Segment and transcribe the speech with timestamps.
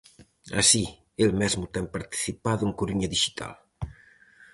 [0.61, 0.83] Así,
[1.23, 3.53] el mesmo ten participado en Coruña Dixital.